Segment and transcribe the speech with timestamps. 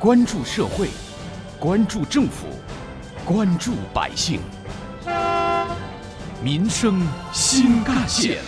[0.00, 0.88] 关注社会，
[1.58, 2.46] 关注政府，
[3.22, 4.40] 关注百姓，
[6.42, 8.38] 民生新干线。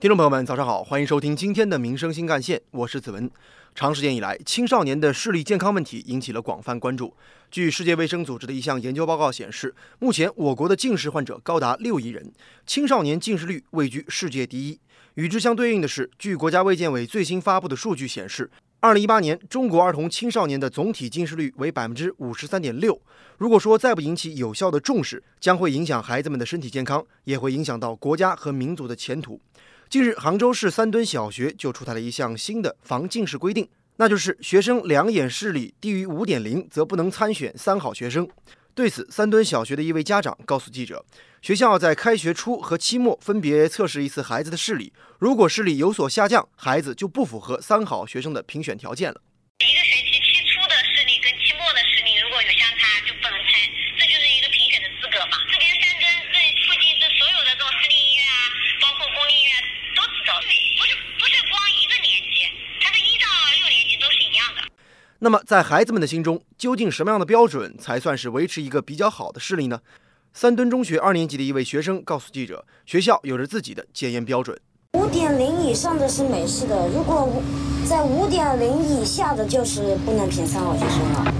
[0.00, 3.30] 听众朋友们，早上好，欢迎收听今天的《民生新干线》，我是子文。
[3.74, 7.14] 长时间以来，青少年的视力健康问题引起了广泛关注。
[7.50, 12.32] 据世界卫生组织的一项研究报告显示，目前我国的近视患者高达六亿人，
[12.64, 14.80] 青少年近视率位居世界第一。
[15.16, 22.98] 与之相对应的是，据国家卫健委最新发布的数据显示，二零一八年中国儿童青少年的总体近视率为百分之五十三点六。
[23.36, 29.38] 如果说再不引起有效的重视，将会影响孩子们的身体健康，也会影响到国家和民族的前途。
[29.90, 38.30] 近日，杭州市三墩小学就出台了一项新的防近视规定，那就是学生两眼视力低于五点零，则不能参选三好学生。
[38.72, 41.04] 对此，三墩小学的一位家长告诉记者，
[41.42, 49.20] 学校在开学初和期末分别测试一次孩子的视力，如果视力有所下降，孩子就不符合三好学生的评选条件了
[49.58, 49.66] 期
[50.54, 53.58] 初的视力跟期末的视力如果有相差，就不能参，
[53.98, 55.34] 这就是一个评选的资格嘛。
[55.50, 56.38] 这边三墩这
[56.70, 59.52] 附近这所有的这种私立医院啊，包括公立医院
[59.98, 62.46] 都知道，不是不是光一个年级，
[62.80, 63.26] 它是一到
[63.58, 64.62] 六年级都是一样的。
[65.22, 69.80] 那么，在孩子们的心中，究竟什么样的标准才算是维持一个比较好的视力呢？
[70.32, 74.58] 三墩中学二年级的一位学生告诉记者，学校有着自己的检验标准。
[74.94, 77.42] 五点零以上的是美式的，如果五
[77.86, 81.34] 在五点零以下的，就是不能评三好学生了。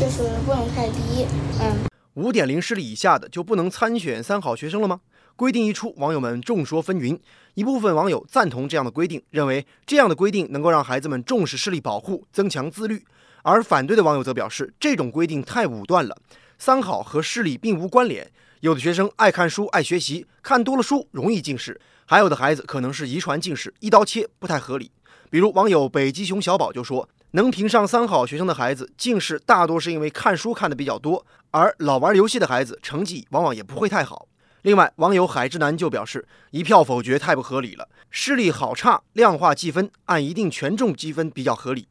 [0.00, 1.26] 就是不能太低，
[1.60, 1.76] 嗯，
[2.14, 5.00] 五点零视力以下的就不能参选三好学生了吗？
[5.36, 7.18] 规定一出，网友们众说纷纭。
[7.52, 12.98] 一部分网友赞同这样的规定，认为这样的规定能够让孩子们重视视力保护，增强自律；
[13.46, 16.18] 而反对的网友则表示，这种规定太武断了，
[16.58, 18.28] 三好和视力并无关联。
[18.58, 21.72] 有的学生爱看书、爱学习，看多了书容易近视；
[22.06, 24.90] 还有的孩子可能是遗传近视，一刀切不太合理。
[25.30, 34.26] 比如网友北极熊小宝就说，能评上三好学生的孩子，近视大多是因为看书看的比较多，而老玩游戏的孩子成绩往往也不会太好。
[34.62, 41.86] 另外，网友海之南就表示，一票否决太不合理了，视力好差量化计分，按一定权重积分比较合理。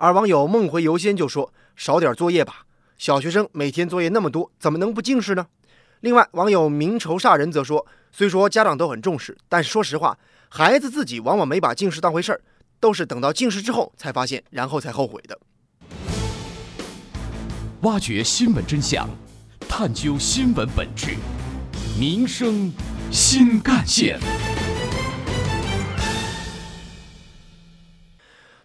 [0.00, 2.66] 而网友梦回游仙就说，少点作业吧，
[2.98, 5.48] 小学生每天作业那么多，怎么能不近视呢？
[6.00, 10.16] 另外，网友明仇煞人则说，虽说家长都很重视，但是说实话，
[10.48, 12.40] 孩子自己往往没把近视当回事儿，
[12.78, 15.36] 都是等到近视之后才发现，然后才后悔的。
[17.80, 19.08] 挖掘新闻真相，
[19.68, 21.16] 探究新闻本质，
[21.98, 22.72] 民生
[23.10, 24.20] 新干线。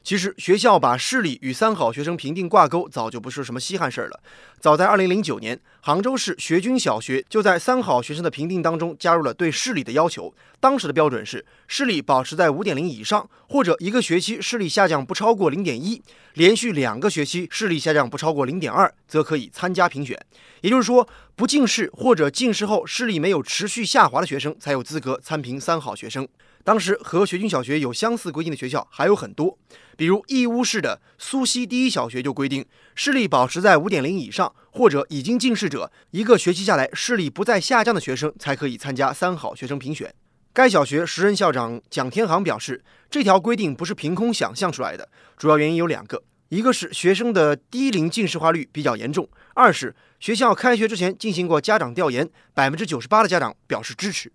[0.04, 4.20] 其实，学校把视力与三好学生评定挂钩，早就不是什么稀罕事儿了。
[4.60, 10.34] 早在2009年，杭州市学军小学就在三好学生的评定当中加入了对视力的要求。
[10.60, 16.02] 当时的标准是视力保持在5.0以上，或者一个学期视力下降不超过0.1，
[16.34, 20.20] 连续两个学期视力下降不超过0.2，则可以参加评选。
[20.60, 26.28] 也就是说，不近视或者近视后视力没有持续下滑的学生才有资格参评三好学生。
[26.66, 29.58] 当时和学军小学有相似规定的学校还有很多，
[29.96, 32.66] 比如义乌市的苏溪第一小学就规定，
[32.96, 40.14] 视力保持在五点零以上或者已经近视者，一个学期下来视力不再下降的学生才可以参加三好学生评选。
[40.52, 54.32] 该小学时任校长蒋天航表示，这条规定不是凭空想象出来的，主要原因有两个，一个是学生的低龄近视化率比较严重，二是学校开学之前进行过家长调研，百分之九十八的家长表示支持。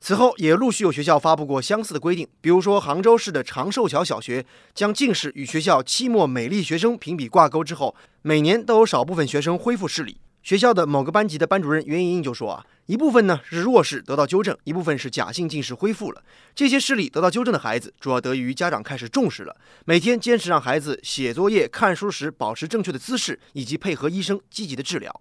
[0.00, 4.44] 此后也陆续有学校发布过相似的规定，比如说杭州市的长寿桥小学
[4.74, 10.16] 将近视与学校期末美丽学生评比挂钩之后，每年都有少部分学生恢复视力。
[10.42, 16.22] 学校的某个班级的班主任袁莹莹就说啊，一部分呢是弱视得到纠正，一部分是假性近视恢复了。
[16.54, 25.20] 这些视力得到纠正的孩子，主要得益于家长开始重视了，每天坚持让孩子写作业、看书时保持正确的姿势，以及配合医生积极的治疗。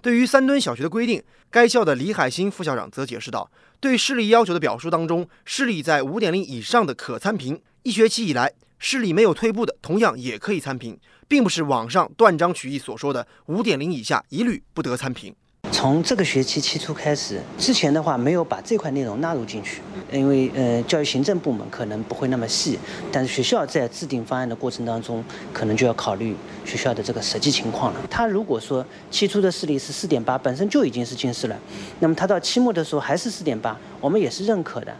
[0.00, 3.50] 对于三墩小学的规定，该校的李海新副校长则解释道
[3.80, 15.34] ：“对视力要求的表述当中，视力在五点零以上的可参评，一学期以来视力没有退步的，同样也可以参评，并不是网上断章取义所说的五点零以下一律不得参评。”
[15.70, 19.80] 从这个学期期初开始，之前的话没有把这块内容纳入进去，
[20.10, 22.78] 因为呃教育行政部门可能不会那么细，
[23.12, 25.22] 但是学校在制定方案的过程当中，
[25.52, 26.34] 可能就要考虑
[26.64, 28.00] 学校的这个实际情况了。
[28.10, 31.56] 他如果说期初的视力是四点八，本身就已经是近视了，
[32.00, 34.92] 那么他到期末的时候还是四点八，我们也是认可的。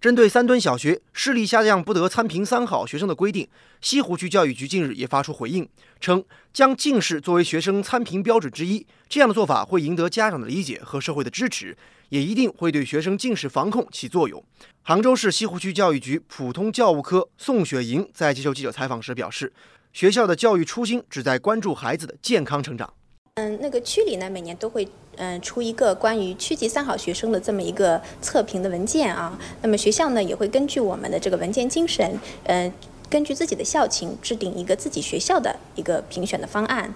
[0.00, 3.48] 针对三墩小学视力下降不得参评三好学生的规定，
[3.80, 5.68] 西湖区教育局近日也发出回应，
[6.00, 11.76] 称将近视作为学生参评标准之一，这样的做法会赢得家长的理解和社会的支持，
[12.10, 14.42] 也一定会对学生近视防控起作用。
[14.82, 19.52] 杭州市西湖区教育局普通教务科宋雪莹在接受记者采访时表示，
[19.92, 22.94] 学校的教育初心旨在关注孩子的健康成长。
[23.38, 29.38] 嗯，那个区里呢，每年都会嗯出一个关于区级三好学生的这么一个测评的文件啊。
[29.62, 32.72] 那么学校呢，也会根据我们的这个文件精神，嗯，
[33.08, 36.92] 根据自己的校情制定一个自己学校的一个评选的方案。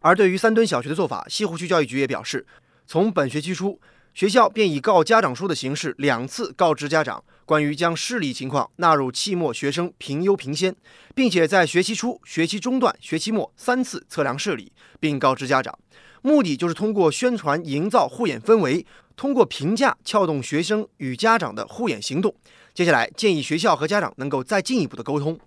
[0.00, 2.46] 而对于三墩小学的做法，西湖区教育局也表示，
[2.86, 3.78] 从本学期初，
[4.14, 10.74] 学校便以告家长书的形式两次告知家长关于将视力情况纳入期末学生评优评先，
[11.14, 15.78] 并且在学期初、学期中段、学期末三次测量视力，并告知家长。
[16.22, 22.34] 目的就是通过宣传营造护眼氛围，通过评价撬动学生与家长的护眼行动。
[22.72, 25.38] 接下来建议学校和家长能够再进一步的沟通，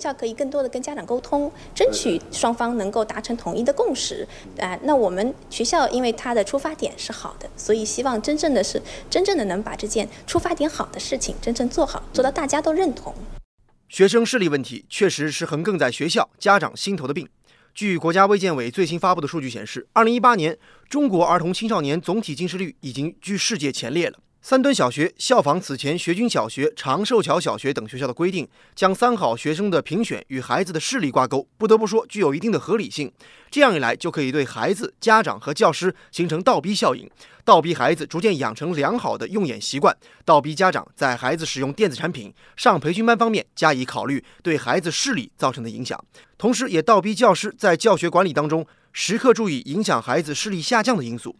[0.00, 4.26] 校可以更多的跟家长沟通，争取双方能够达成统一的共识。
[4.58, 8.80] 啊，那我们学校因为它的出发点是好的，所以希望真正的是
[9.10, 13.14] 真正的能把这件出发点好的事情真正做好，做到大家都认同。
[13.88, 17.28] 学生视力问题确实是横亘在学校、家长心头的病。
[17.74, 20.56] 据国家卫健委最新发布的数据显示，二零一八年
[20.88, 24.18] 中国儿童青少年总体近视率已经居世界前列了。
[24.42, 33.12] 三墩小学效仿此前学军小学、长寿桥小学等学校的规定，将三好学生的评选与孩子的视力挂钩，不得不说具有一定的合理性。
[33.50, 37.08] 这样一来，就可以对孩子、家长和教师形成倒逼效应，
[37.44, 39.94] 倒逼孩子逐渐养成良好的用眼习惯，
[40.24, 46.02] 倒逼家长在孩子使用电子产品、上培训班方面加以考虑对孩子视力造成的影响，
[46.38, 51.36] 同时也倒逼教师在教学管理当中时刻注意影响孩子视力下降的因素。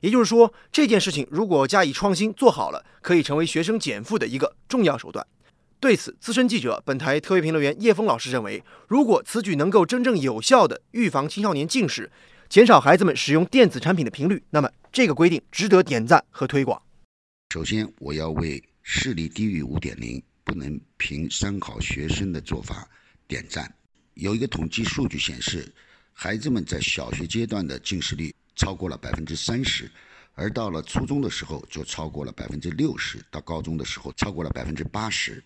[0.00, 5.26] 也就是说，这件事情如果加以创新做好了，可以成为学生减负的一个重要手段。
[5.80, 12.10] 对此，资深记者、本台特约评论员叶峰老师认为，如果此举能够真正有效地预防青少年近视，
[12.48, 16.82] 减少孩子们使用电子产品的频率，那么这个规定值得点赞和推广。
[17.54, 22.88] 首先，我要为视力低于五点零不能评三好学生的做法
[23.28, 23.72] 点赞。
[24.14, 25.72] 有一个统计数据显示，
[26.12, 28.34] 孩子们在小学阶段的近视率。
[28.58, 29.88] 超过了百分之三十，
[30.34, 35.42] 而到了初中的时候就超过了百分之六十，到高中的时候超过了百分之八十。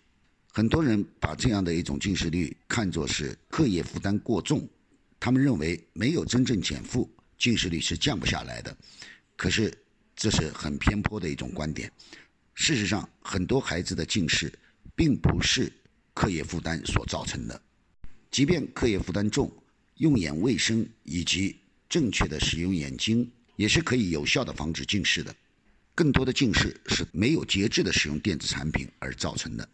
[0.50, 4.66] 很多人把这样的一种近视率看作是课业负担过重，
[5.20, 8.74] 他们认为没有真正减负，近视率是降不下来的。
[9.36, 9.72] 可是
[10.16, 11.92] 这是很偏颇的一种观点。
[12.54, 14.52] 事实上，很多孩子的近视
[14.94, 15.72] 并不是
[16.14, 17.60] 课业负担所造成的，
[18.30, 19.50] 即便课业负担重，
[19.96, 21.58] 用眼卫生以及
[21.92, 25.34] 正确的使用眼睛也是可以有效的防止近视的。
[25.94, 29.68] 更多的近视是没有节制的使用电子产品而造成的。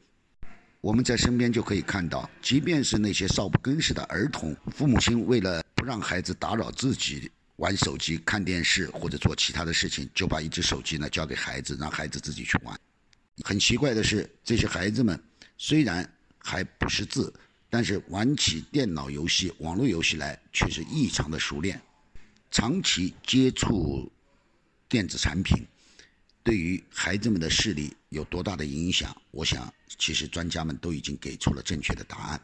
[0.80, 12.76] 我们在身边就可以看到，即便是那些少不更事的儿童，父母亲为了不让孩子打扰自己玩手机、看电视或者做其他的事情，就把一只手机呢交给孩子，让孩子自己去玩。
[13.44, 15.22] 很奇怪的是，这些孩子们
[15.56, 16.04] 虽然
[16.38, 17.32] 还不识字，
[17.70, 21.80] 但是玩起电脑游戏、网络游戏来却是异常的熟练。
[22.50, 24.10] 长期接触
[24.88, 25.66] 电子产品，
[26.42, 29.14] 对于孩子们的视力有多大的影响？
[29.30, 32.40] 我想，其实专家们都已经给出了正确的答案。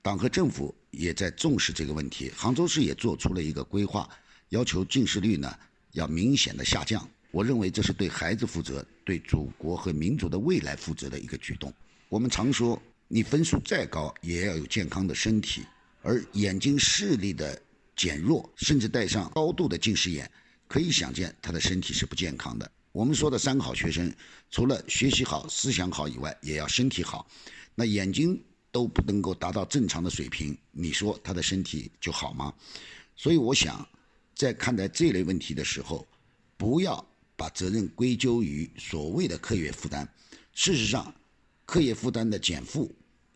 [0.00, 2.30] 党和政府也在重视这个问题。
[2.34, 4.08] 杭州市也做出了一个规划，
[4.48, 5.54] 要求近视率呢
[5.92, 7.06] 要明显的下降。
[7.30, 11.72] 我认为这是对孩子负责、对祖国和民族的未来负责的一个举动。
[12.08, 15.62] 我们常说，你分数再高，也要有健康的身体，
[16.00, 17.60] 而眼睛视力的。
[18.02, 20.28] 减弱，甚至戴上高度的近视眼，
[20.66, 22.68] 可以想见他的身体是不健康的。
[22.90, 24.12] 我们说的三个好学生，
[24.50, 27.24] 除了学习好、思想好以外，也要身体好。
[27.76, 28.42] 那眼睛
[28.72, 32.52] 都不能够达到正常的水平，你说他的身体就好吗？
[33.14, 33.88] 所以我想，
[34.34, 36.04] 在看待这类问题的时候，
[36.56, 40.12] 不要把责任归咎于所谓的课业负担。
[40.52, 41.14] 事实上，
[41.64, 42.92] 课业负担的减负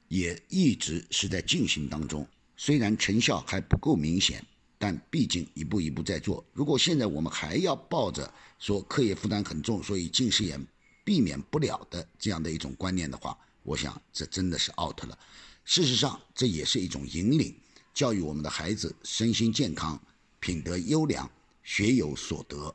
[0.09, 2.27] 也一直是在进行当中。
[2.57, 4.43] 虽然成效还不够明显，
[4.79, 6.45] 但毕竟一步一步在做。
[6.53, 10.65] 如果现在我们还要抱着说课业负担很重，所以近视眼
[11.05, 15.19] 避免不了的这样的一种观念的话，我想这真的是 out 了。
[15.65, 17.55] 事实上，这也是一种引领，
[17.95, 20.01] 教育我们的孩子身心健康、
[20.41, 21.31] 品德优良、
[21.63, 22.75] 学有所得。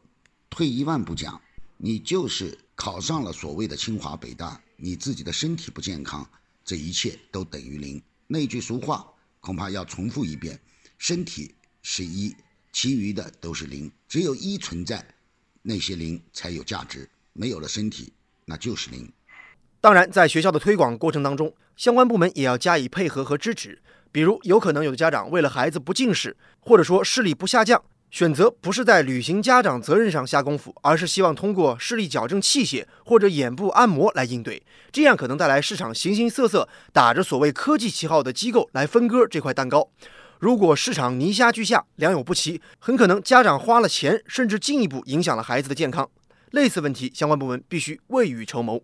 [0.50, 1.42] 退一万步讲，
[1.78, 6.30] 你就是考上了所谓的清华北大，你自己的身体不健康，
[6.66, 8.02] 这一切都等于零。
[8.28, 9.08] 那句俗话。
[9.44, 10.62] 恐怕要重复一遍：
[11.00, 12.36] 身体是一，
[12.72, 13.92] 其余的都是零。
[14.08, 15.04] 只有一存在，
[15.62, 17.10] 那些零才有价值。
[17.34, 18.12] 没有了身体，
[18.46, 19.10] 那就是零。
[19.80, 23.82] 当然，在学校的推广过程当中，相关部门也要加以配合和支持。
[24.12, 34.62] 比如，有可能有的家长为了孩子不近视，或者说视力不下降，选择不是在履行家长责任上下功夫，而是希望通过视力矫正器械或者眼部按摩来应对。
[34.92, 39.90] 这样可能带来市场形形色色、打着所谓科技旗号的机构来分割这块蛋糕。
[40.42, 46.10] 如果市场泥虾俱下、良莠不齐，很可能家长花了钱，甚至进一步影响了孩子的健康。
[46.50, 48.82] 类似问题，相关部门必须未雨绸缪。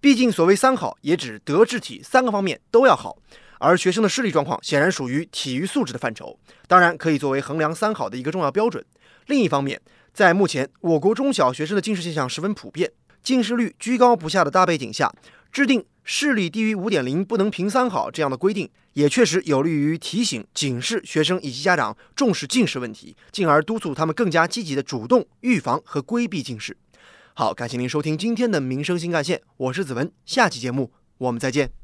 [0.00, 3.18] 毕竟，所谓三好，也指德智体三个方面都要好。
[3.58, 8.84] 而学生的视力状况显然属于体育素质的范畴，当然可以作为衡量三好的一个重要标准。
[9.26, 9.82] 另一方面，
[10.14, 12.92] 在目前我国中小学生的近视现象十分普遍、
[13.24, 15.12] 近视率居高不下的大背景下，
[15.50, 26.76] 制定视力低于五点零不能评三好这样的规定，也确实有利于提醒、警示学生以及家长重视近视问题，进而督促他们更加积极的主动预防和规避近视。
[27.34, 31.81] 好，感谢您收听今天的民生新干线，我是子文，下期节目我们再见。